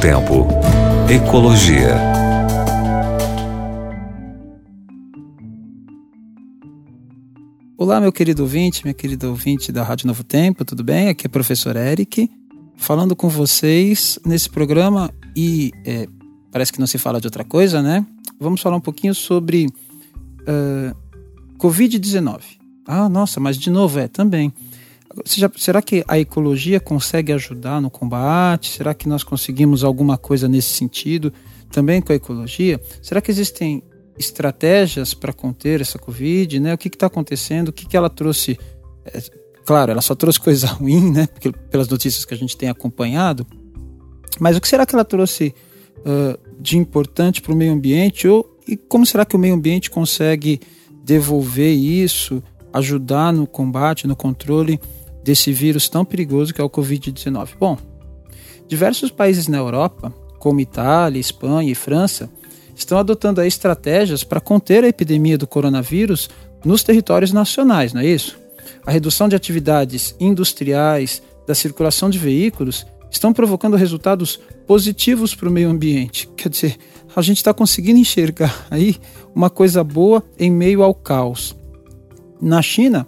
[0.00, 0.46] Tempo.
[1.10, 1.94] Ecologia.
[7.76, 11.08] Olá, meu querido ouvinte, minha querida ouvinte da Rádio Novo Tempo, tudo bem?
[11.08, 12.30] Aqui é o professor Eric,
[12.78, 16.08] falando com vocês nesse programa e é,
[16.50, 18.06] parece que não se fala de outra coisa, né?
[18.40, 20.96] Vamos falar um pouquinho sobre uh,
[21.58, 22.40] Covid-19.
[22.86, 24.50] Ah, nossa, mas de novo é também.
[25.56, 28.70] Será que a ecologia consegue ajudar no combate?
[28.70, 31.32] Será que nós conseguimos alguma coisa nesse sentido
[31.70, 32.80] também com a ecologia?
[33.02, 33.82] Será que existem
[34.16, 36.60] estratégias para conter essa Covid?
[36.60, 36.74] Né?
[36.74, 37.68] O que está acontecendo?
[37.68, 38.58] O que, que ela trouxe?
[39.04, 39.20] É,
[39.64, 41.26] claro, ela só trouxe coisa ruim, né?
[41.26, 43.44] Porque, pelas notícias que a gente tem acompanhado.
[44.38, 45.52] Mas o que será que ela trouxe
[45.98, 48.28] uh, de importante para o meio ambiente?
[48.28, 50.60] Ou, e como será que o meio ambiente consegue
[51.02, 52.40] devolver isso,
[52.72, 54.78] ajudar no combate, no controle?
[55.22, 57.50] Desse vírus tão perigoso que é o Covid-19?
[57.58, 57.78] Bom,
[58.68, 62.30] diversos países na Europa, como Itália, Espanha e França,
[62.74, 66.30] estão adotando estratégias para conter a epidemia do coronavírus
[66.64, 68.38] nos territórios nacionais, não é isso?
[68.84, 75.52] A redução de atividades industriais, da circulação de veículos, estão provocando resultados positivos para o
[75.52, 76.28] meio ambiente.
[76.36, 76.76] Quer dizer,
[77.14, 78.96] a gente está conseguindo enxergar aí
[79.34, 81.56] uma coisa boa em meio ao caos.
[82.40, 83.06] Na China,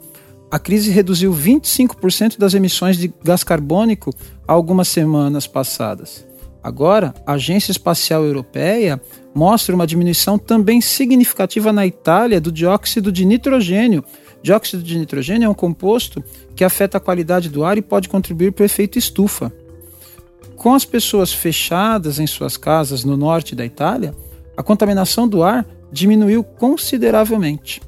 [0.53, 4.15] a crise reduziu 25% das emissões de gás carbônico
[4.47, 6.27] há algumas semanas passadas.
[6.63, 9.01] Agora, a Agência Espacial Europeia
[9.35, 14.05] mostra uma diminuição também significativa na Itália do dióxido de nitrogênio.
[14.43, 16.23] Dióxido de nitrogênio é um composto
[16.55, 19.51] que afeta a qualidade do ar e pode contribuir para o efeito estufa.
[20.55, 24.15] Com as pessoas fechadas em suas casas no norte da Itália,
[24.55, 27.81] a contaminação do ar diminuiu consideravelmente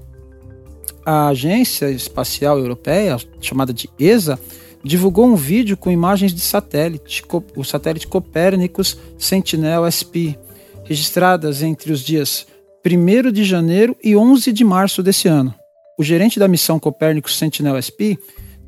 [1.05, 4.38] a Agência Espacial Europeia, chamada de ESA,
[4.83, 7.22] divulgou um vídeo com imagens de satélite,
[7.56, 10.38] o satélite Copérnicus Sentinel-SP,
[10.84, 12.47] registradas entre os dias
[12.84, 15.54] 1 de janeiro e 11 de março desse ano.
[15.98, 18.19] O gerente da missão Copérnicus Sentinel-SP,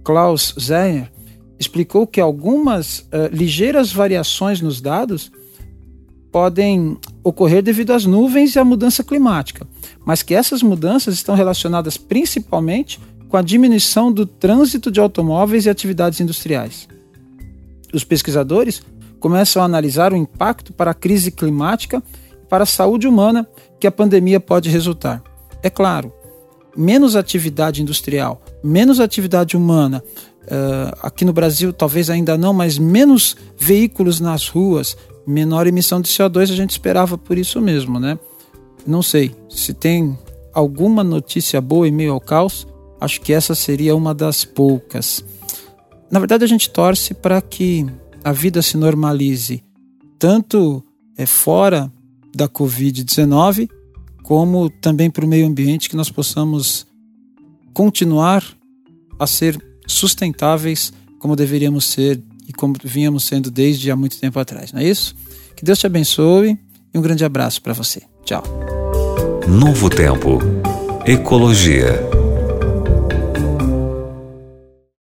[0.03, 1.11] Klaus Zeyer,
[1.59, 5.31] explicou que algumas uh, ligeiras variações nos dados
[6.37, 9.67] podem ocorrer devido às nuvens e à mudança climática,
[10.05, 15.71] mas que essas mudanças estão relacionadas principalmente com a diminuição do trânsito de automóveis e
[15.71, 16.87] atividades industriais.
[17.91, 18.83] Os pesquisadores
[19.19, 23.49] começam a analisar o impacto para a crise climática e para a saúde humana
[23.81, 25.23] que a pandemia pode resultar.
[25.63, 26.13] É claro,
[26.77, 30.05] menos atividade industrial, menos atividade humana,
[30.43, 36.09] uh, aqui no Brasil talvez ainda não, mas menos veículos nas ruas, menor emissão de
[36.09, 38.19] CO2 a gente esperava por isso mesmo, né?
[38.87, 40.17] Não sei se tem
[40.53, 42.67] alguma notícia boa em meio ao caos,
[43.01, 45.25] acho que essa seria uma das poucas.
[46.11, 47.85] Na verdade, a gente torce para que
[48.23, 49.63] a vida se normalize,
[50.19, 50.83] tanto
[51.17, 51.93] é fora
[52.35, 53.69] da Covid-19,
[54.23, 56.87] como também para o meio ambiente, que nós possamos
[57.73, 58.45] continuar
[59.19, 64.73] a ser sustentáveis como deveríamos ser e como vínhamos sendo desde há muito tempo atrás,
[64.73, 65.15] não é isso?
[65.55, 66.59] Que Deus te abençoe
[66.93, 68.03] e um grande abraço para você.
[68.25, 68.43] Tchau.
[69.49, 70.39] Novo Tempo.
[71.07, 72.16] Ecologia.